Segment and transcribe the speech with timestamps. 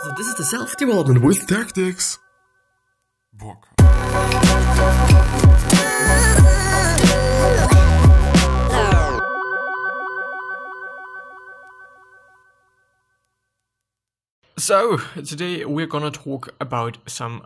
[0.00, 2.18] So this is the self-development with tactics.
[3.32, 3.66] Book.
[14.56, 17.42] So, today we're gonna talk about some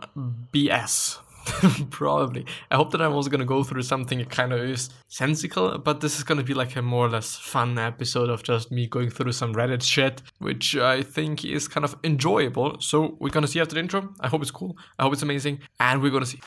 [0.51, 1.19] BS.
[1.89, 2.45] Probably.
[2.71, 6.01] I hope that I'm also gonna go through something that kind of is sensical, but
[6.01, 9.09] this is gonna be like a more or less fun episode of just me going
[9.09, 12.79] through some Reddit shit, which I think is kind of enjoyable.
[12.79, 14.13] So, we're gonna see after the intro.
[14.19, 14.77] I hope it's cool.
[14.97, 16.39] I hope it's amazing, and we're gonna see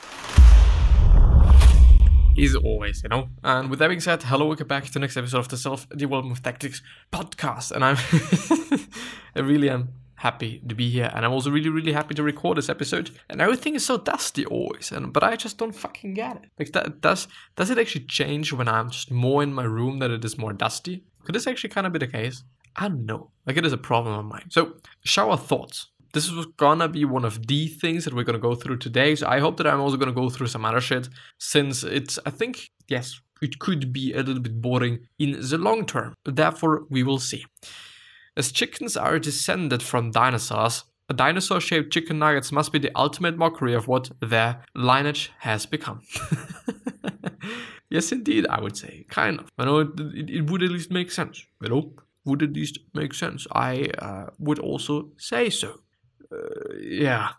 [2.37, 3.29] is always, you know.
[3.43, 5.89] And with that being said, hello, welcome back to the next episode of the Self
[5.89, 7.71] Development Tactics podcast.
[7.71, 7.97] And I'm,
[9.35, 12.57] I really am happy to be here, and I'm also really, really happy to record
[12.57, 13.11] this episode.
[13.29, 16.49] And everything is so dusty always, and but I just don't fucking get it.
[16.59, 20.11] Like that does does it actually change when I'm just more in my room that
[20.11, 21.03] it is more dusty?
[21.23, 22.43] Could this actually kind of be the case?
[22.75, 23.31] I don't know.
[23.45, 24.49] Like it is a problem of mine.
[24.49, 28.55] So shower thoughts this was gonna be one of the things that we're gonna go
[28.55, 29.15] through today.
[29.15, 32.31] So I hope that I'm also gonna go through some other shit since it's, I
[32.31, 36.15] think, yes, it could be a little bit boring in the long term.
[36.25, 37.45] Therefore, we will see.
[38.37, 43.73] As chickens are descended from dinosaurs, dinosaur shaped chicken nuggets must be the ultimate mockery
[43.73, 46.01] of what their lineage has become.
[47.89, 49.05] yes, indeed, I would say.
[49.09, 49.49] Kind of.
[49.57, 51.43] I know it, it, it, would at least make sense.
[51.61, 51.93] You know?
[52.25, 53.47] Would at least make sense.
[53.53, 55.79] I uh, would also say so
[56.31, 57.29] uh, yeah.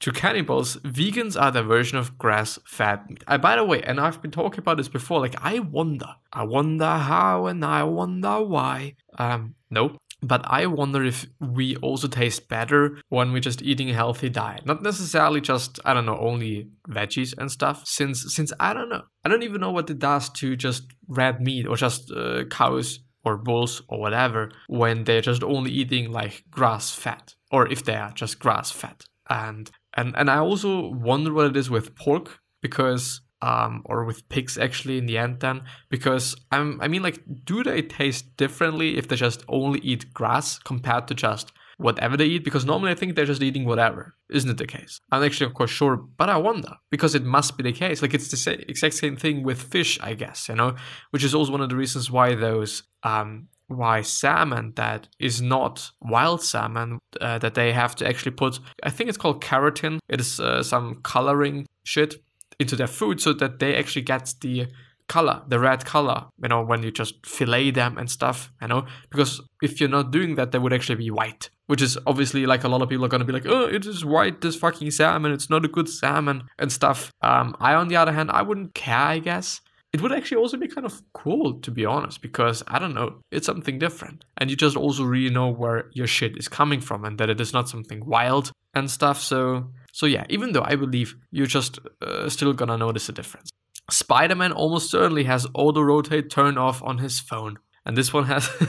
[0.00, 3.24] To cannibals, vegans are the version of grass fed meat.
[3.26, 6.42] Uh, by the way, and I've been talking about this before, like, I wonder, I
[6.42, 8.96] wonder how and I wonder why.
[9.18, 13.94] Um, no, but I wonder if we also taste better when we're just eating a
[13.94, 14.64] healthy diet.
[14.64, 17.86] Not necessarily just, I don't know, only veggies and stuff.
[17.86, 21.40] Since, since I don't know, I don't even know what it does to just red
[21.40, 26.44] meat or just uh, cows or bulls or whatever when they're just only eating like
[26.50, 29.04] grass fat or if they are just grass fat.
[29.28, 34.28] And and and I also wonder what it is with pork because um or with
[34.34, 38.96] pigs actually in the end then because I'm I mean like do they taste differently
[38.98, 42.94] if they just only eat grass compared to just whatever they eat because normally I
[42.94, 44.14] think they're just eating whatever.
[44.30, 45.00] Isn't it the case?
[45.10, 48.00] I'm actually, of course, sure, but I wonder because it must be the case.
[48.00, 50.76] Like it's the same, exact same thing with fish, I guess, you know,
[51.10, 55.90] which is also one of the reasons why those um, why salmon that is not
[56.00, 60.20] wild salmon uh, that they have to actually put i think it's called keratin it
[60.20, 62.14] is uh, some coloring shit
[62.58, 64.66] into their food so that they actually get the
[65.06, 68.86] color the red color you know when you just fillet them and stuff you know?
[69.10, 72.64] Because if you're not doing that they would actually be white which is obviously like
[72.64, 74.90] a lot of people are going to be like oh it is white this fucking
[74.90, 77.12] salmon it's not a good salmon and stuff.
[77.20, 79.60] Um i on the other hand i wouldn't care i guess
[79.94, 83.20] it would actually also be kind of cool to be honest because i don't know
[83.30, 84.24] it's something different.
[84.38, 87.40] And you just also really know where your shit is coming from and that it
[87.40, 89.20] is not something wild and stuff.
[89.20, 93.50] So so yeah even though i believe you're just uh, still gonna notice a difference.
[93.90, 97.58] Spider-man almost certainly has auto rotate turned off on his phone.
[97.86, 98.48] And this one has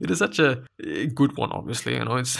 [0.00, 0.62] it is such a
[1.20, 2.36] good one obviously you know it's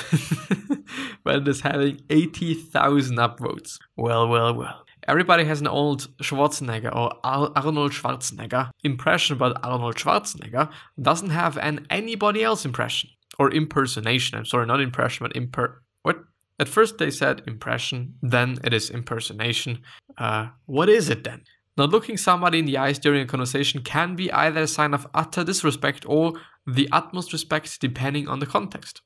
[1.25, 3.79] but it is having 80,000 upvotes.
[3.97, 10.71] Well well well Everybody has an old Schwarzenegger or Arnold Schwarzenegger impression, but Arnold Schwarzenegger
[11.01, 14.39] doesn't have an anybody else impression or impersonation.
[14.39, 15.77] I'm sorry, not impression, but imper.
[16.03, 16.25] What?
[16.59, 19.83] At first they said impression, then it is impersonation.
[20.17, 21.43] Uh, what is it then?
[21.77, 25.09] Not looking somebody in the eyes during a conversation can be either a sign of
[25.13, 26.35] utter disrespect or
[26.67, 29.03] the utmost respect depending on the context.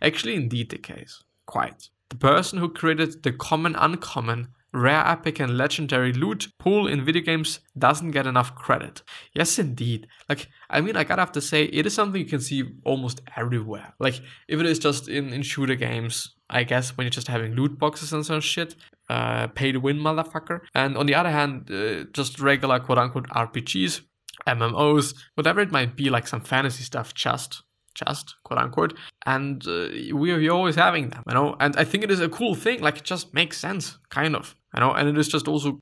[0.00, 1.22] Actually, indeed, the case.
[1.46, 1.90] Quite.
[2.10, 7.22] The person who created the common uncommon rare epic and legendary loot pool in video
[7.22, 9.02] games doesn't get enough credit.
[9.32, 10.08] Yes, indeed.
[10.28, 13.20] Like, I mean, I gotta have to say, it is something you can see almost
[13.36, 13.94] everywhere.
[13.98, 17.54] Like, if it is just in, in shooter games, I guess when you're just having
[17.54, 18.74] loot boxes and some shit,
[19.08, 20.60] uh, pay to win, motherfucker.
[20.74, 24.00] And on the other hand, uh, just regular quote unquote RPGs,
[24.46, 27.62] MMOs, whatever it might be, like some fantasy stuff, just
[27.94, 28.92] just quote unquote
[29.24, 32.54] and uh, we're always having them you know and i think it is a cool
[32.54, 35.80] thing like it just makes sense kind of you know, and it is just also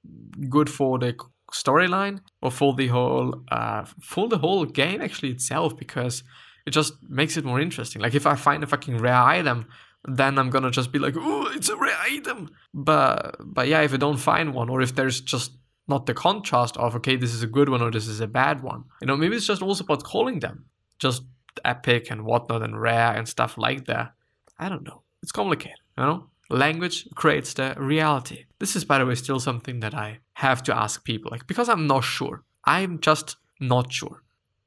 [0.49, 1.15] good for the
[1.53, 6.25] storyline or for the whole uh for the whole game actually itself because
[6.67, 8.01] it just makes it more interesting.
[8.01, 9.67] Like if I find a fucking rare item,
[10.05, 12.51] then I'm gonna just be like, oh, it's a rare item.
[12.73, 15.53] But but yeah, if I don't find one, or if there's just
[15.89, 18.63] not the contrast of okay, this is a good one or this is a bad
[18.63, 18.85] one.
[19.01, 20.67] You know, maybe it's just also about calling them
[20.99, 21.25] just
[21.65, 24.13] epic and whatnot and rare and stuff like that.
[24.59, 25.03] I don't know.
[25.23, 26.31] It's complicated, you know?
[26.53, 28.45] language creates the reality.
[28.63, 31.69] This is, by the way, still something that I have to ask people, like, because
[31.69, 32.45] I'm not sure.
[32.65, 34.23] I'm just not sure.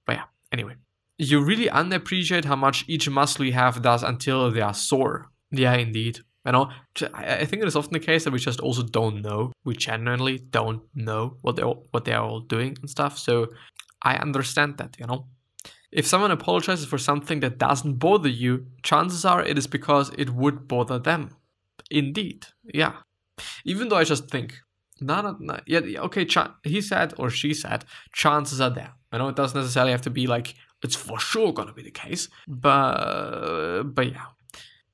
[0.06, 0.76] But yeah, anyway.
[1.18, 5.30] You really unappreciate how much each muscle you have does until they are sore.
[5.50, 6.20] Yeah, indeed.
[6.46, 6.72] You know,
[7.14, 9.54] I think it is often the case that we just also don't know.
[9.64, 13.18] We genuinely don't know what they are what they are all doing and stuff.
[13.18, 13.48] So
[14.04, 14.98] I understand that.
[15.00, 15.28] You know,
[15.94, 20.32] if someone apologizes for something that doesn't bother you, chances are it is because it
[20.32, 21.38] would bother them.
[21.90, 22.96] Indeed, yeah.
[23.64, 24.56] Even though I just think,
[25.02, 26.26] no, no, yeah, okay.
[26.64, 28.94] He said or she said, chances are there.
[29.12, 31.92] I know it doesn't necessarily have to be like it's for sure gonna be the
[31.92, 34.26] case, but but yeah.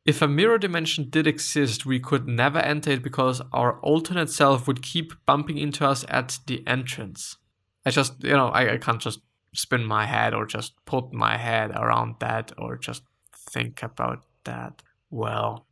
[0.03, 4.67] If a mirror dimension did exist, we could never enter it because our alternate self
[4.67, 7.37] would keep bumping into us at the entrance.
[7.85, 9.19] I just, you know, I, I can't just
[9.53, 13.03] spin my head or just put my head around that or just
[13.35, 14.81] think about that.
[15.11, 15.67] Well,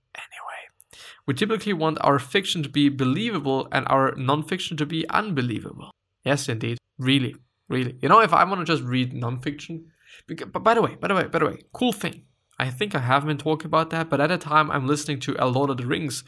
[1.26, 5.92] we typically want our fiction to be believable and our non-fiction to be unbelievable.
[6.24, 6.78] Yes, indeed.
[6.98, 7.36] Really,
[7.68, 7.98] really.
[8.02, 9.86] You know, if I want to just read non-fiction,
[10.28, 12.24] because, but by the way, by the way, by the way, cool thing.
[12.58, 15.36] I think I have been talking about that, but at the time I'm listening to
[15.40, 16.24] A Lord of the Rings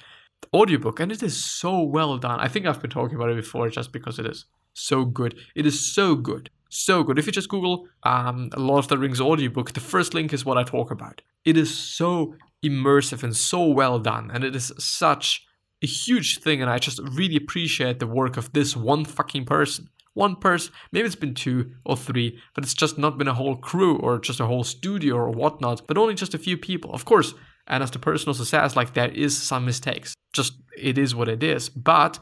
[0.53, 2.39] audiobook and it is so well done.
[2.39, 5.37] I think I've been talking about it before just because it is so good.
[5.55, 6.49] It is so good.
[6.69, 7.19] So good.
[7.19, 10.45] If you just Google um, A Lord of the Rings audiobook, the first link is
[10.45, 11.21] what I talk about.
[11.43, 15.45] It is so immersive and so well done, and it is such
[15.83, 19.89] a huge thing, and I just really appreciate the work of this one fucking person
[20.13, 23.55] one person, maybe it's been two or three, but it's just not been a whole
[23.55, 26.93] crew or just a whole studio or whatnot, but only just a few people.
[26.93, 27.33] Of course,
[27.67, 30.13] and as the person also says, like there is some mistakes.
[30.33, 31.69] Just it is what it is.
[31.69, 32.19] But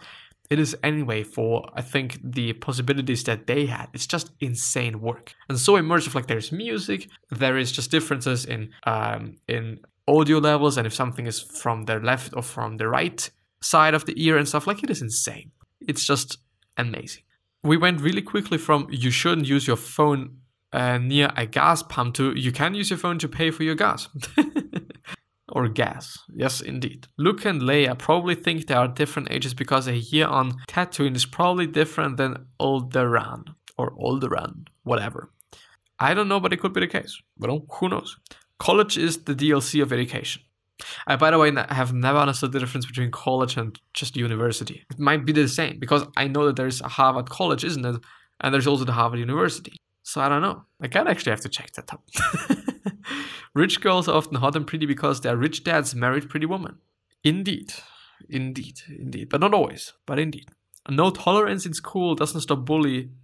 [0.49, 3.87] it is anyway for I think the possibilities that they had.
[3.93, 6.13] It's just insane work and so immersive.
[6.13, 11.27] Like there's music, there is just differences in um, in audio levels, and if something
[11.27, 13.29] is from the left or from the right
[13.61, 15.51] side of the ear and stuff, like it is insane.
[15.81, 16.37] It's just
[16.77, 17.23] amazing
[17.63, 20.37] we went really quickly from you shouldn't use your phone
[20.71, 23.75] uh, near a gas pump to you can use your phone to pay for your
[23.75, 24.07] gas.
[25.51, 26.15] or gas.
[26.31, 27.07] Yes, indeed.
[27.17, 31.25] Luke and Leia probably think they are different ages because a year on Tatooine is
[31.25, 35.31] probably different than Alderaan or Alderaan, whatever.
[35.97, 37.19] I don't know, but it could be the case.
[37.35, 38.15] Well, who knows?
[38.59, 40.43] College is the DLC of education.
[41.07, 44.85] I, by the way, have never understood the difference between college and just university.
[44.89, 48.01] It might be the same because I know that there's a Harvard College, isn't it?
[48.41, 49.77] And there's also the Harvard University.
[50.03, 50.63] So I don't know.
[50.81, 52.03] I of actually have to check that up.
[53.53, 56.77] rich girls are often hot and pretty because their rich dads married pretty women.
[57.23, 57.73] Indeed.
[58.29, 58.79] Indeed.
[58.87, 59.29] Indeed.
[59.29, 59.93] But not always.
[60.05, 60.49] But indeed.
[60.89, 63.15] No tolerance in school doesn't stop bullying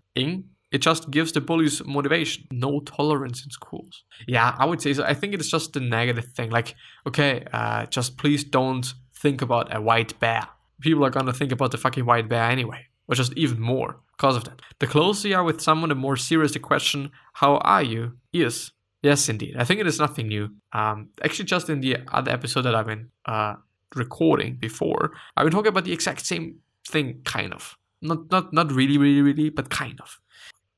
[0.75, 2.43] it just gives the bullies motivation.
[2.51, 4.03] No tolerance in schools.
[4.27, 5.03] Yeah, I would say so.
[5.13, 6.49] I think it is just a negative thing.
[6.57, 6.75] Like,
[7.07, 8.87] okay, uh, just please don't
[9.23, 10.43] think about a white bear.
[10.81, 14.35] People are gonna think about the fucking white bear anyway, or just even more because
[14.35, 14.61] of that.
[14.81, 16.99] The closer you are with someone, the more serious the question,
[17.41, 18.71] "How are you?" is.
[19.09, 19.53] Yes, indeed.
[19.61, 20.45] I think it is nothing new.
[20.73, 23.53] Um, actually, just in the other episode that I've been uh,
[23.95, 25.03] recording before,
[25.37, 26.45] I've been talking about the exact same
[26.93, 27.77] thing, kind of.
[28.01, 30.19] Not, not, not really, really, really, but kind of.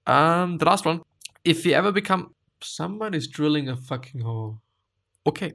[0.07, 1.01] Um, the last one.
[1.43, 4.61] If you ever become someone is drilling a fucking hole.
[5.27, 5.53] Okay.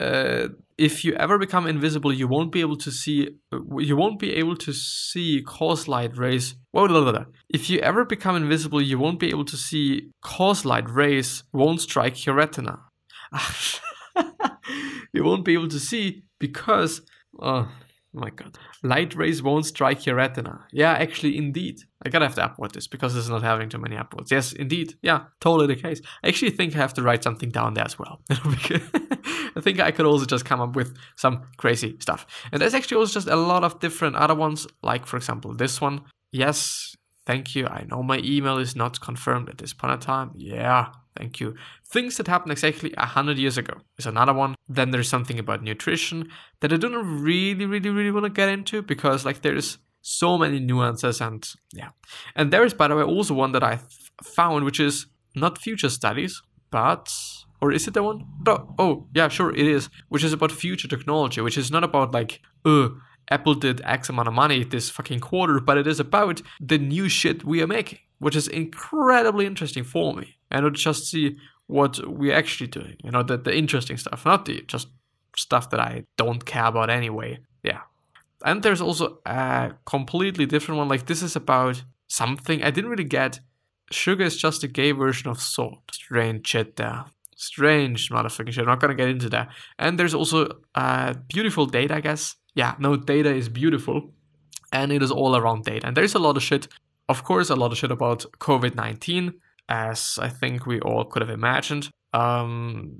[0.00, 3.30] Uh, if you ever become invisible, you won't be able to see.
[3.78, 6.54] You won't be able to see cause light rays.
[6.70, 7.24] Whoa.
[7.48, 11.42] If you ever become invisible, you won't be able to see cause light rays.
[11.52, 12.78] Won't strike your retina.
[15.12, 17.02] you won't be able to see because.
[18.16, 18.56] Oh, my god.
[18.82, 20.66] Light rays won't strike your retina.
[20.72, 21.80] Yeah, actually, indeed.
[22.04, 24.30] I gotta have to upvote this because it's not having too many upvotes.
[24.30, 24.94] Yes, indeed.
[25.02, 26.00] Yeah, totally the case.
[26.24, 28.22] I actually think I have to write something down there as well.
[28.30, 32.26] I think I could also just come up with some crazy stuff.
[32.50, 35.80] And there's actually also just a lot of different other ones, like for example this
[35.80, 36.02] one.
[36.32, 36.94] Yes,
[37.26, 37.66] thank you.
[37.66, 40.30] I know my email is not confirmed at this point in time.
[40.34, 41.56] Yeah, Thank you.
[41.84, 44.54] Things that happened exactly 100 years ago is another one.
[44.68, 46.28] Then there's something about nutrition
[46.60, 50.60] that I don't really, really, really want to get into because, like, there's so many
[50.60, 51.88] nuances and yeah.
[52.36, 53.80] And there is, by the way, also one that I
[54.22, 57.12] found, which is not future studies, but
[57.60, 58.24] or is it the one?
[58.46, 58.76] No.
[58.78, 59.88] Oh, yeah, sure, it is.
[60.08, 62.90] Which is about future technology, which is not about like, uh,
[63.28, 67.08] Apple did X amount of money this fucking quarter, but it is about the new
[67.08, 70.37] shit we are making, which is incredibly interesting for me.
[70.50, 71.36] And to just see
[71.66, 74.88] what we're actually doing, you know, the, the interesting stuff, not the just
[75.36, 77.38] stuff that I don't care about anyway.
[77.62, 77.80] Yeah.
[78.44, 80.88] And there's also a completely different one.
[80.88, 83.40] Like, this is about something I didn't really get.
[83.90, 85.82] Sugar is just a gay version of salt.
[85.92, 87.04] Strange shit there.
[87.36, 88.62] Strange motherfucking shit.
[88.62, 89.48] I'm not gonna get into that.
[89.78, 94.12] And there's also uh, beautiful data, I guess, yeah, no, data is beautiful
[94.72, 95.86] and it is all around data.
[95.86, 96.66] And there's a lot of shit,
[97.08, 99.32] of course, a lot of shit about COVID 19,
[99.68, 101.90] as I think we all could have imagined.
[102.12, 102.96] Um,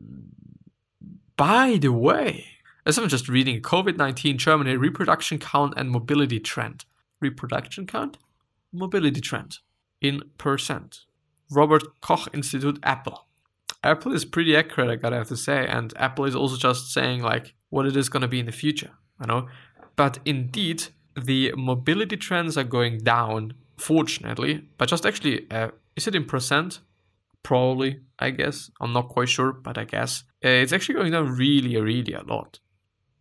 [1.37, 2.47] by the way,
[2.87, 6.87] As I'm just reading COVID 19 Germany reproduction count and mobility trend.
[7.21, 8.17] Reproduction count?
[8.73, 9.59] Mobility trend
[10.01, 11.01] in percent.
[11.51, 13.27] Robert Koch Institute Apple.
[13.83, 17.23] Apple is pretty accurate, I gotta have to say, and Apple is also just saying
[17.23, 19.49] like what it is gonna be in the future, you know.
[19.97, 20.85] But indeed,
[21.15, 24.69] the mobility trends are going down, fortunately.
[24.79, 26.81] But just actually, uh, is it in percent?
[27.43, 28.71] Probably, I guess.
[28.81, 32.23] I'm not quite sure, but I guess uh, it's actually going down really, really a
[32.23, 32.61] lot.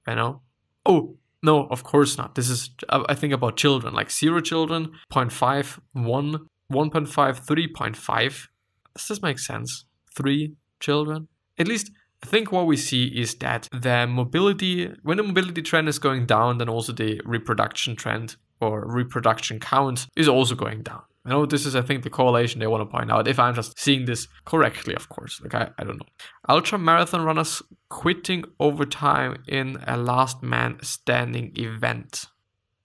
[0.08, 0.42] You know.
[0.86, 2.36] Oh no, of course not.
[2.36, 8.48] This is I think about children, like zero children, 0.5, 1, 1.5, 3.5.
[8.96, 9.86] Does this make sense?
[10.16, 11.28] Three children?
[11.58, 11.92] At least
[12.24, 16.26] I think what we see is that the mobility, when the mobility trend is going
[16.26, 21.02] down, then also the reproduction trend or reproduction count is also going down.
[21.28, 23.28] I know this is, I think, the correlation they want to point out.
[23.28, 25.42] If I'm just seeing this correctly, of course.
[25.42, 26.06] Like, I, I don't know.
[26.48, 32.28] Ultra marathon runners quitting overtime in a last man standing event.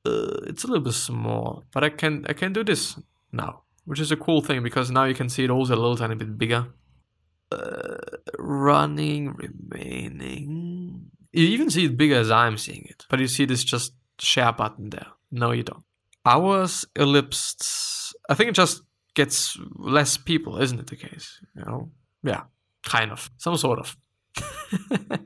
[0.04, 2.98] Uh, it's a little bit small, but I can I can do this
[3.30, 5.96] now, which is a cool thing because now you can see it also a little
[5.96, 6.66] tiny bit bigger.
[7.52, 7.98] Uh,
[8.40, 11.10] running remaining.
[11.30, 14.52] You even see it bigger as I'm seeing it, but you see this just share
[14.52, 15.06] button there.
[15.30, 15.84] No, you don't.
[16.26, 18.01] Hours ellipsed.
[18.28, 18.82] I think it just
[19.14, 21.40] gets less people, isn't it the case?
[21.54, 21.90] You know?
[22.22, 22.42] Yeah,
[22.84, 23.30] kind of.
[23.38, 23.96] Some sort of.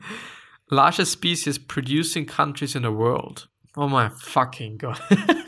[0.70, 3.48] Largest species producing countries in the world.
[3.76, 4.98] Oh my fucking god.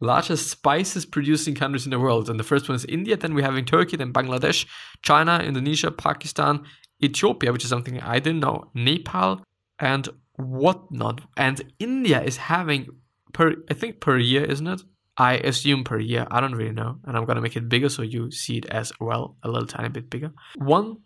[0.00, 2.28] largest spices producing countries in the world.
[2.28, 4.66] And the first one is India, then we're having Turkey, then Bangladesh,
[5.02, 6.64] China, Indonesia, Pakistan,
[7.02, 9.42] Ethiopia, which is something I didn't know, Nepal,
[9.78, 11.22] and whatnot.
[11.36, 12.88] And India is having
[13.32, 14.82] per I think per year, isn't it?
[15.20, 16.26] I assume per year.
[16.30, 16.98] I don't really know.
[17.04, 19.88] And I'm gonna make it bigger so you see it as well, a little tiny
[19.88, 20.32] bit bigger.
[20.56, 20.98] One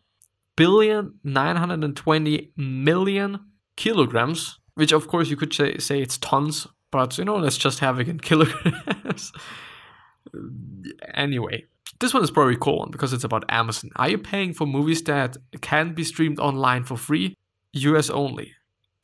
[0.56, 3.40] billion nine hundred and twenty million
[3.76, 7.80] kilograms, which of course you could say, say it's tons but you know, let's just
[7.80, 9.32] have it in kilograms.
[11.12, 11.64] anyway,
[11.98, 13.90] this one is probably cool one because it's about Amazon.
[13.96, 17.36] Are you paying for movies that can be streamed online for free?
[17.72, 18.52] US only.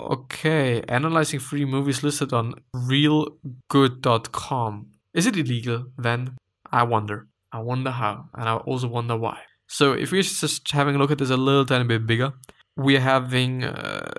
[0.00, 4.86] Okay, analyzing free movies listed on reelgood.com.
[5.14, 6.36] Is it illegal then?
[6.70, 7.26] I wonder.
[7.52, 9.40] I wonder how, and I also wonder why.
[9.66, 12.32] So if we're just having a look at this a little tiny bit bigger,
[12.76, 14.12] we're having uh,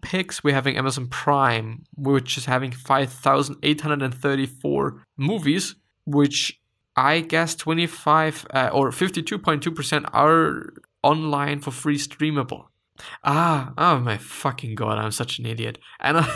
[0.00, 6.60] picks, we're having Amazon Prime, which is having 5,834 movies, which
[6.96, 10.72] I guess 25 uh, or 52.2% are
[11.02, 12.66] online for free streamable.
[13.24, 15.78] Ah, oh my fucking god, I'm such an idiot.
[16.00, 16.26] And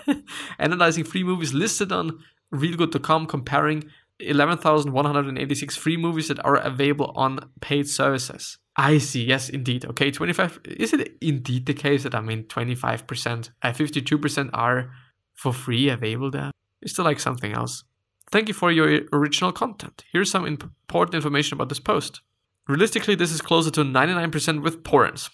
[0.58, 2.20] analyzing free movies listed on
[2.54, 3.84] reelgood.com comparing
[4.20, 8.58] 11,186 free movies that are available on paid services.
[8.76, 9.24] I see.
[9.24, 9.84] Yes, indeed.
[9.86, 10.60] Okay, 25.
[10.64, 14.90] Is it indeed the case that I mean 25%, uh, 52% are
[15.34, 16.50] for free available there?
[16.82, 17.84] It's still like something else?
[18.30, 20.04] Thank you for your original content.
[20.12, 22.20] Here's some important information about this post.
[22.68, 25.30] Realistically, this is closer to 99% with torrents.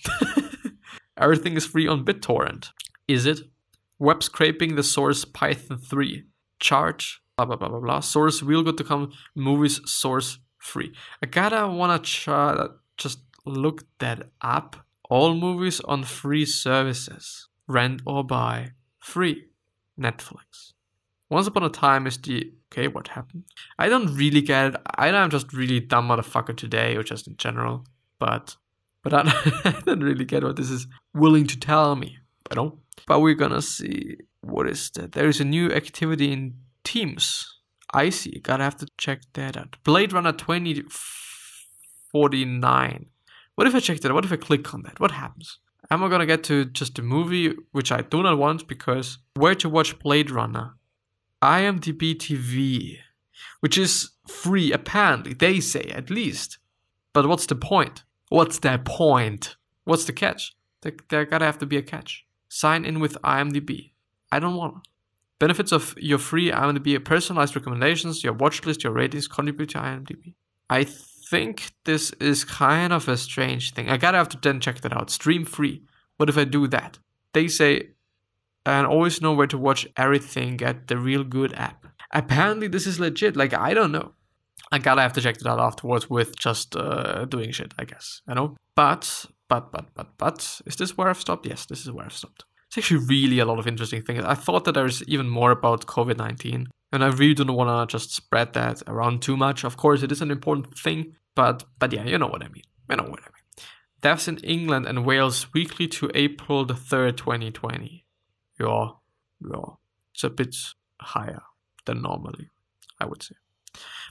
[1.16, 2.70] Everything is free on BitTorrent.
[3.08, 3.40] Is it?
[3.98, 6.24] Web scraping the source Python 3.
[6.62, 8.00] Charge blah blah blah blah blah.
[8.00, 10.92] Source will go to come, movies source free.
[11.22, 14.76] I gotta wanna try just look that up.
[15.10, 17.48] All movies on free services.
[17.66, 18.70] Rent or buy.
[18.98, 19.46] Free.
[20.00, 20.72] Netflix.
[21.28, 23.44] Once Upon a Time is the okay, what happened?
[23.78, 24.80] I don't really get it.
[24.96, 27.84] Either I'm just really dumb motherfucker today or just in general.
[28.18, 28.56] But
[29.02, 29.22] but I,
[29.64, 32.18] I don't really get what this is willing to tell me.
[32.50, 32.78] I don't.
[33.06, 35.12] But we're gonna see what is that.
[35.12, 37.48] There is a new activity in Teams.
[37.94, 38.40] I see.
[38.42, 39.76] Gotta have to check that out.
[39.84, 43.06] Blade Runner 2049.
[43.54, 44.12] What if I check that?
[44.12, 44.98] What if I click on that?
[44.98, 45.58] What happens?
[45.90, 49.54] Am I gonna get to just the movie, which I do not want because where
[49.56, 50.74] to watch Blade Runner?
[51.42, 52.98] IMDb TV,
[53.60, 56.58] which is free apparently, they say at least.
[57.12, 58.04] But what's the point?
[58.28, 59.56] What's the point?
[59.84, 60.54] What's the catch?
[60.80, 62.24] There, there gotta have to be a catch.
[62.54, 63.92] Sign in with IMDb.
[64.30, 64.82] I don't wanna.
[65.38, 70.34] Benefits of your free IMDb personalized recommendations, your watch list, your ratings contribute to IMDb.
[70.68, 73.88] I think this is kind of a strange thing.
[73.88, 75.08] I gotta have to then check that out.
[75.08, 75.82] Stream free.
[76.18, 76.98] What if I do that?
[77.32, 77.88] They say,
[78.66, 81.86] and always know where to watch everything at the Reelgood app.
[82.10, 83.34] Apparently, this is legit.
[83.34, 84.12] Like, I don't know.
[84.70, 88.20] I gotta have to check that out afterwards with just uh, doing shit, I guess.
[88.28, 88.56] You know?
[88.74, 91.44] But, but, but, but, but, is this where I've stopped?
[91.44, 92.46] Yes, this is where I've stopped.
[92.68, 94.24] It's actually really a lot of interesting things.
[94.24, 97.92] I thought that there's even more about COVID 19, and I really don't want to
[97.92, 99.62] just spread that around too much.
[99.62, 102.62] Of course, it is an important thing, but but yeah, you know what I mean.
[102.88, 103.66] You know what I mean.
[104.00, 108.06] Deaths in England and Wales weekly to April the 3rd, 2020.
[108.58, 108.88] yeah,
[109.52, 109.74] yeah,
[110.14, 110.56] it's a bit
[110.98, 111.42] higher
[111.84, 112.48] than normally,
[112.98, 113.34] I would say.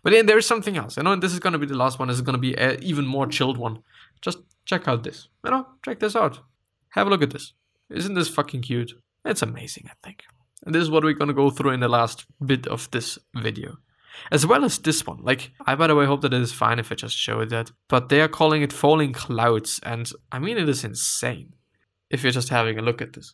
[0.03, 0.97] But then there is something else.
[0.97, 2.09] You know, and this is going to be the last one.
[2.09, 3.79] This is going to be an even more chilled one.
[4.21, 5.27] Just check out this.
[5.43, 6.39] You know, check this out.
[6.89, 7.53] Have a look at this.
[7.89, 8.93] Isn't this fucking cute?
[9.25, 10.23] It's amazing, I think.
[10.65, 13.77] And this is what we're to go through in the last bit of this video.
[14.31, 15.19] As well as this one.
[15.21, 17.71] Like, I by the way hope that it is fine if I just show that.
[17.87, 19.79] But they are calling it Falling Clouds.
[19.83, 21.53] And I mean, it is insane.
[22.09, 23.33] If you're just having a look at this.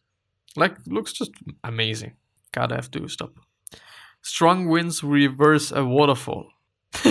[0.56, 1.32] Like, looks just
[1.64, 2.14] amazing.
[2.52, 3.34] Gotta have to stop.
[4.22, 6.48] Strong winds reverse a waterfall.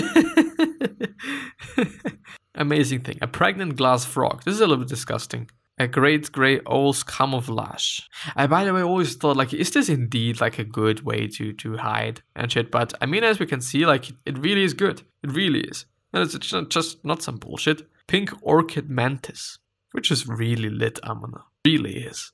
[2.56, 3.18] Amazing thing.
[3.20, 4.42] A pregnant glass frog.
[4.44, 5.50] This is a little bit disgusting.
[5.78, 8.00] A great grey owl's camouflage.
[8.34, 11.52] I, by the way, always thought, like, is this indeed, like, a good way to,
[11.52, 12.70] to hide and shit?
[12.70, 15.02] But, I mean, as we can see, like, it really is good.
[15.22, 15.84] It really is.
[16.14, 17.86] And it's just not some bullshit.
[18.06, 19.58] Pink orchid mantis.
[19.92, 21.44] Which is really lit, Amana.
[21.64, 22.32] Really is.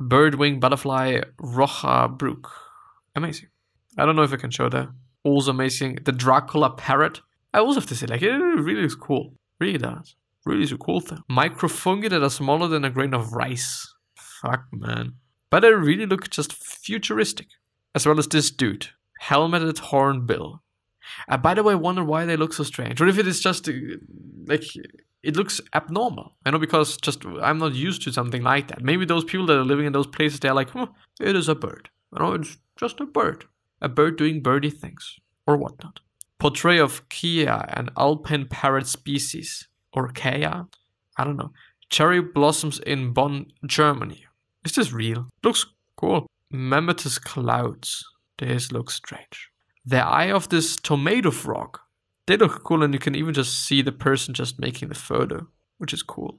[0.00, 2.52] Birdwing butterfly Rajah Brooke.
[3.16, 3.48] Amazing.
[3.98, 4.90] I don't know if I can show that.
[5.24, 5.98] Also amazing.
[6.04, 7.20] The Dracula parrot.
[7.52, 9.34] I also have to say, like, it really is cool.
[9.60, 10.16] Really does.
[10.44, 11.18] Really is a cool thing.
[11.30, 13.94] Microfungi that are smaller than a grain of rice.
[14.14, 15.14] Fuck, man.
[15.50, 17.48] But they really look just futuristic.
[17.94, 18.88] As well as this dude.
[19.22, 20.62] Helmeted hornbill.
[21.28, 23.00] Uh, by the way, I wonder why they look so strange.
[23.00, 23.72] Or if it is just, uh,
[24.46, 24.64] like,
[25.22, 26.36] it looks abnormal.
[26.44, 28.82] I know because just I'm not used to something like that.
[28.82, 30.84] Maybe those people that are living in those places, they're like, hmm,
[31.20, 31.88] it is a bird.
[32.12, 33.46] You know, it's just a bird
[33.80, 36.00] a bird doing birdie things, or whatnot.
[36.46, 41.50] Portrait of Kia, an alpine parrot species, or Kea, I don't know.
[41.90, 44.26] Cherry blossoms in Bonn, Germany.
[44.64, 45.26] Is this real?
[45.42, 46.28] Looks cool.
[46.54, 48.04] Mammatus clouds.
[48.38, 49.50] This looks strange.
[49.84, 51.80] The eye of this tomato frog.
[52.28, 55.48] They look cool, and you can even just see the person just making the photo,
[55.78, 56.38] which is cool.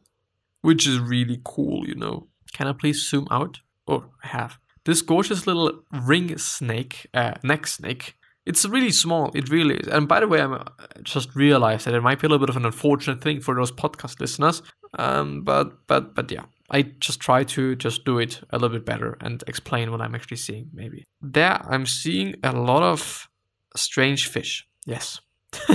[0.61, 2.29] Which is really cool, you know.
[2.53, 3.59] Can I please zoom out?
[3.89, 4.57] Oh, I have.
[4.85, 8.15] This gorgeous little ring snake, uh, neck snake,
[8.47, 9.31] it's really small.
[9.35, 9.87] It really is.
[9.87, 10.63] And by the way, I uh,
[11.03, 13.71] just realized that it might be a little bit of an unfortunate thing for those
[13.71, 14.63] podcast listeners.
[14.97, 18.85] Um, but but but yeah, I just try to just do it a little bit
[18.85, 20.69] better and explain what I'm actually seeing.
[20.73, 23.27] Maybe there I'm seeing a lot of
[23.75, 24.65] strange fish.
[24.85, 25.19] Yes,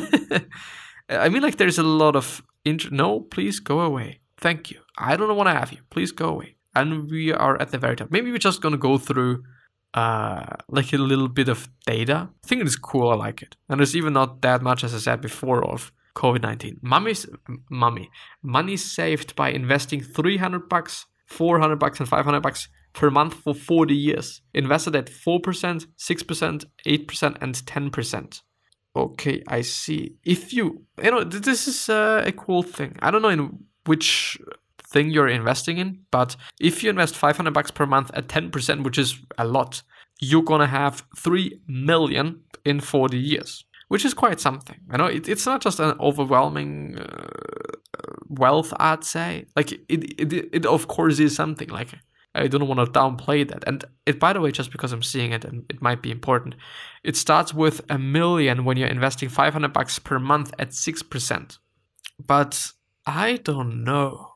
[1.11, 2.43] I mean like there's a lot of
[2.91, 3.21] no.
[3.21, 4.21] Please go away.
[4.39, 4.81] Thank you.
[4.97, 5.79] I don't want to have you.
[5.91, 8.11] Please go away and we are at the very top.
[8.11, 9.43] Maybe we're just gonna go through
[9.95, 12.29] uh, like a little bit of data.
[12.45, 13.11] I think it is cool.
[13.11, 16.43] I like it, and there's even not that much, as I said before, of COVID
[16.43, 16.79] nineteen.
[16.83, 17.27] Mummy's
[17.71, 18.11] mummy
[18.43, 23.11] money saved by investing three hundred bucks, four hundred bucks, and five hundred bucks per
[23.11, 24.43] month for forty years.
[24.53, 28.43] Invested at four percent, six percent, eight percent, and ten percent.
[28.95, 30.17] Okay, I see.
[30.23, 32.97] If you, you know, this is uh, a cool thing.
[33.01, 34.39] I don't know in which
[34.93, 36.01] thing you're investing in.
[36.11, 39.83] But if you invest 500 bucks per month at 10%, which is a lot,
[40.21, 44.79] you're gonna have 3 million in 40 years, which is quite something.
[44.91, 47.29] You know, it, it's not just an overwhelming uh,
[48.29, 49.47] wealth, I'd say.
[49.57, 51.69] Like, it, it, it, of course is something.
[51.69, 51.89] Like,
[52.35, 53.65] I don't want to downplay that.
[53.67, 56.55] And it, by the way, just because I'm seeing it and it might be important,
[57.05, 61.59] it starts with a million when you're investing 500 bucks per month at 6%.
[62.25, 62.73] But
[63.07, 64.32] I don't know.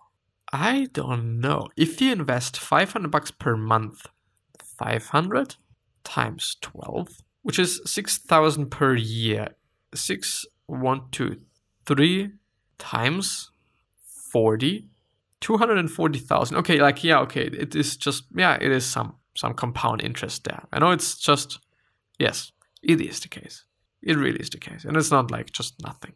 [0.52, 1.68] I don't know.
[1.76, 4.06] If you invest 500 bucks per month,
[4.78, 5.56] 500
[6.04, 7.08] times 12,
[7.42, 9.48] which is 6,000 per year.
[9.94, 11.36] 6, 1, 2,
[11.86, 12.30] 3
[12.78, 13.50] times
[14.32, 14.88] 40,
[15.40, 16.56] 240,000.
[16.58, 17.46] Okay, like, yeah, okay.
[17.46, 20.64] It is just, yeah, it is some, some compound interest there.
[20.72, 21.58] I know it's just,
[22.18, 23.64] yes, it is the case.
[24.02, 24.84] It really is the case.
[24.84, 26.12] And it's not like just nothing.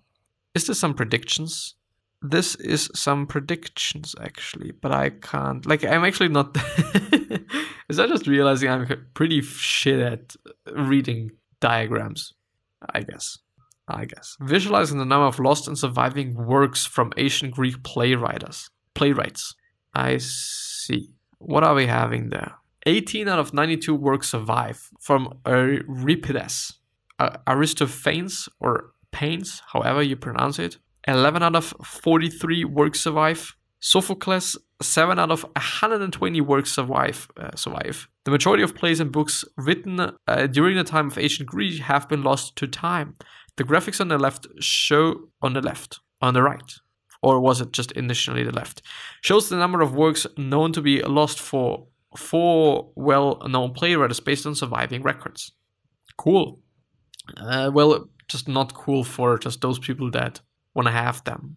[0.55, 1.75] Is there some predictions
[2.23, 5.65] this is some predictions actually, but I can't.
[5.65, 6.57] Like, I'm actually not.
[7.89, 10.37] is I just realizing I'm pretty shit at
[10.73, 11.31] reading
[11.61, 12.35] diagrams?
[12.93, 13.39] I guess.
[13.89, 14.37] I guess.
[14.41, 18.71] Visualizing the number of lost and surviving works from ancient Greek playwrights.
[18.95, 19.55] Playwrights.
[19.95, 21.11] I see.
[21.39, 22.55] What are we having there?
[22.87, 26.79] 18 out of 92 works survive from Euripides,
[27.47, 33.55] Aristophanes, or Pains, however you pronounce it, 11 out of 43 works survive.
[33.81, 37.29] Sophocles, 7 out of 120 works survive.
[37.37, 38.09] Uh, survive.
[38.25, 42.09] The majority of plays and books written uh, during the time of ancient Greece have
[42.09, 43.17] been lost to time.
[43.57, 46.73] The graphics on the left show on the left, on the right,
[47.23, 48.83] or was it just initially the left?
[49.23, 51.87] Shows the number of works known to be lost for
[52.17, 55.53] four well-known playwrights based on surviving records.
[56.17, 56.61] Cool.
[57.37, 60.41] Uh, well, just not cool for just those people that
[60.75, 61.57] want to have them.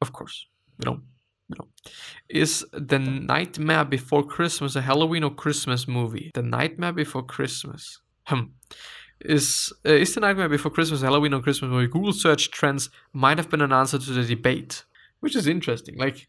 [0.00, 0.46] Of course,
[0.78, 1.00] you know,
[1.48, 1.68] No.
[2.28, 6.30] Is The Nightmare Before Christmas a Halloween or Christmas movie?
[6.34, 8.00] The Nightmare Before Christmas.
[8.26, 8.44] Hmm.
[9.20, 11.86] Is uh, is The Nightmare Before Christmas a Halloween or Christmas movie?
[11.86, 14.84] Google search trends might have been an answer to the debate,
[15.20, 15.96] which is interesting.
[15.98, 16.28] Like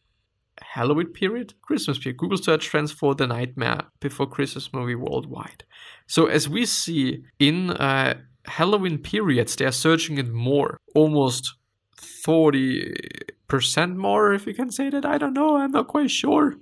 [0.61, 2.17] Halloween period, Christmas period.
[2.17, 5.63] Google search trends for The Nightmare Before Christmas movie worldwide.
[6.07, 11.55] So as we see in uh, Halloween periods, they are searching it more, almost
[11.97, 15.05] 40% more, if you can say that.
[15.05, 15.57] I don't know.
[15.57, 16.55] I'm not quite sure.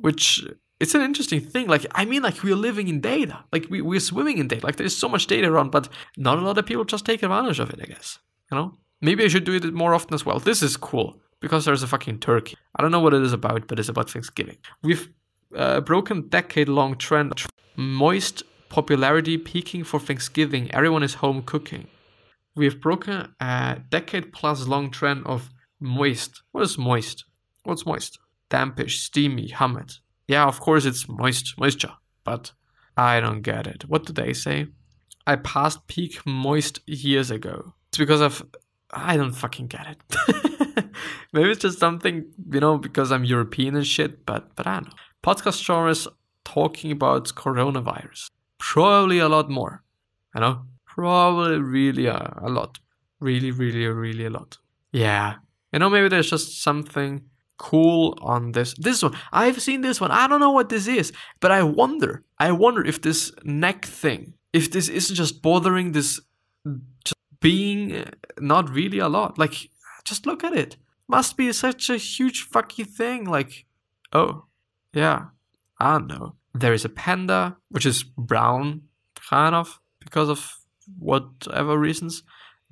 [0.00, 0.44] Which
[0.80, 1.66] it's an interesting thing.
[1.66, 3.44] Like, I mean, like we're living in data.
[3.52, 4.64] Like we, we're swimming in data.
[4.64, 7.60] Like there's so much data around, but not a lot of people just take advantage
[7.60, 8.18] of it, I guess.
[8.50, 8.78] You know?
[9.02, 10.38] Maybe I should do it more often as well.
[10.38, 12.56] This is cool because there's a fucking turkey.
[12.76, 14.58] I don't know what it is about, but it's about Thanksgiving.
[14.82, 15.08] We've
[15.56, 17.32] uh, broken decade long trend
[17.76, 20.70] moist popularity peaking for Thanksgiving.
[20.72, 21.88] Everyone is home cooking.
[22.54, 26.42] We've broken a decade plus long trend of moist.
[26.52, 27.24] What is moist?
[27.64, 28.18] What's moist?
[28.48, 29.92] Dampish, steamy, humid.
[30.26, 31.92] Yeah, of course it's moist, moisture,
[32.24, 32.52] but
[32.96, 33.88] I don't get it.
[33.88, 34.66] What do they say?
[35.26, 37.74] I passed peak moist years ago.
[37.88, 38.44] It's because of
[38.92, 40.86] I don't fucking get it.
[41.32, 44.86] Maybe it's just something, you know, because I'm European and shit, but but I don't
[44.86, 44.92] know.
[45.22, 46.08] Podcast genres
[46.44, 48.26] talking about coronavirus.
[48.58, 49.82] Probably a lot more.
[50.34, 50.62] I know.
[51.00, 52.78] Probably really a, a lot.
[53.20, 54.58] Really, really, really a lot.
[54.92, 55.36] Yeah.
[55.72, 57.22] You know, maybe there's just something
[57.56, 58.74] cool on this.
[58.76, 59.16] This one.
[59.32, 60.10] I've seen this one.
[60.10, 61.10] I don't know what this is,
[61.40, 62.22] but I wonder.
[62.38, 66.20] I wonder if this neck thing, if this isn't just bothering this
[67.02, 68.04] just being
[68.38, 69.38] not really a lot.
[69.38, 69.70] Like,
[70.04, 70.76] just look at it.
[71.08, 73.24] Must be such a huge fucky thing.
[73.24, 73.64] Like,
[74.12, 74.44] oh,
[74.92, 75.28] yeah.
[75.78, 76.34] I don't know.
[76.52, 78.82] There is a panda, which is brown,
[79.30, 80.59] kind of, because of
[80.98, 82.22] whatever reasons.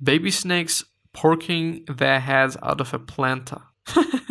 [0.01, 0.83] Baby snakes
[1.15, 3.61] porking their heads out of a planter.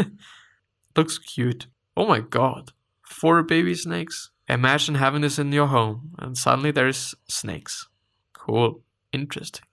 [0.97, 1.67] Looks cute.
[1.97, 2.73] Oh my god.
[3.03, 4.31] Four baby snakes?
[4.49, 7.89] Imagine having this in your home and suddenly there's snakes.
[8.33, 8.83] Cool.
[9.13, 9.65] Interesting.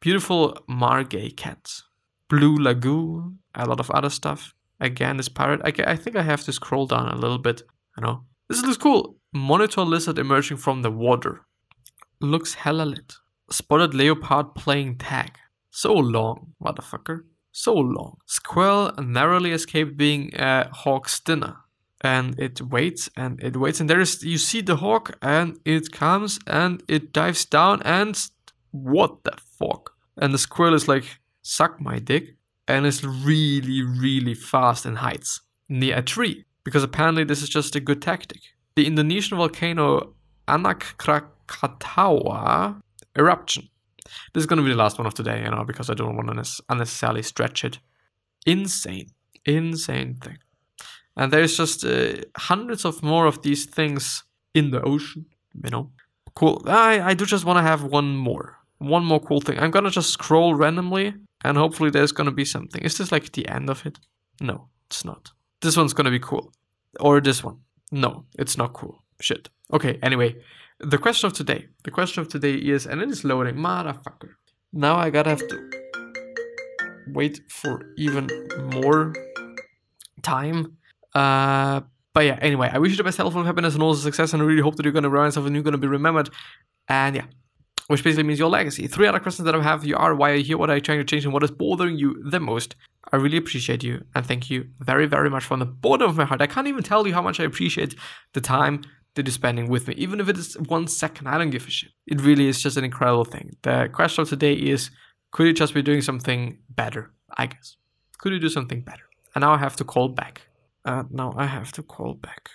[0.00, 1.84] Beautiful margay cats.
[2.28, 3.38] Blue lagoon.
[3.54, 4.54] A lot of other stuff.
[4.80, 5.60] Again, this pirate.
[5.64, 7.62] I, I think I have to scroll down a little bit.
[7.96, 8.24] I know.
[8.48, 9.16] This looks cool.
[9.32, 11.42] Monitor lizard emerging from the water.
[12.20, 13.14] Looks hella lit.
[13.50, 15.38] Spotted leopard playing tag.
[15.70, 17.24] So long, motherfucker.
[17.52, 18.18] So long.
[18.26, 21.56] Squirrel narrowly escaped being a hawk's dinner.
[22.00, 25.90] And it waits and it waits and there is you see the hawk and it
[25.90, 28.14] comes and it dives down and
[28.72, 29.92] what the fuck?
[30.16, 31.04] And the squirrel is like,
[31.42, 32.36] suck my dick.
[32.66, 36.44] And it's really, really fast and hides near a tree.
[36.64, 38.40] Because apparently this is just a good tactic.
[38.74, 40.14] The Indonesian volcano
[40.48, 42.82] Anak Krakatau
[43.18, 43.68] eruption.
[44.32, 46.16] This is going to be the last one of today, you know, because I don't
[46.16, 47.78] want to unnecessarily stretch it.
[48.46, 49.08] Insane,
[49.44, 50.38] insane thing.
[51.16, 55.26] And there's just uh, hundreds of more of these things in the ocean,
[55.62, 55.90] you know.
[56.34, 56.62] Cool.
[56.66, 58.56] I, I do just want to have one more.
[58.78, 59.58] One more cool thing.
[59.58, 62.82] I'm going to just scroll randomly and hopefully there's going to be something.
[62.82, 63.98] Is this like the end of it?
[64.40, 65.30] No, it's not.
[65.60, 66.52] This one's going to be cool.
[66.98, 67.58] Or this one.
[67.92, 69.04] No, it's not cool.
[69.20, 69.48] Shit.
[69.72, 70.36] Okay, anyway,
[70.80, 71.66] the question of today.
[71.84, 74.30] The question of today is, and it is loading, motherfucker.
[74.72, 75.70] Now I gotta have to
[77.08, 78.28] wait for even
[78.72, 79.14] more
[80.22, 80.76] time.
[81.14, 81.82] Uh,
[82.12, 84.46] but yeah, anyway, I wish you the best health happiness and also success, and I
[84.46, 86.30] really hope that you're gonna yourself and you're gonna be remembered.
[86.88, 87.26] And yeah,
[87.88, 88.86] which basically means your legacy.
[88.86, 90.80] Three other questions that I have you are why are you here, what are you
[90.80, 92.74] trying to change, and what is bothering you the most.
[93.12, 96.24] I really appreciate you and thank you very, very much from the bottom of my
[96.24, 96.40] heart.
[96.40, 97.94] I can't even tell you how much I appreciate
[98.32, 98.82] the time
[99.14, 99.94] that you're spending with me.
[99.96, 101.90] Even if it is one second, I don't give a shit.
[102.06, 103.56] It really is just an incredible thing.
[103.62, 104.90] The question of today is
[105.32, 107.12] could you just be doing something better?
[107.36, 107.76] I guess.
[108.18, 109.04] Could you do something better?
[109.34, 110.42] And now I have to call back.
[110.84, 112.50] Uh, now I have to call back.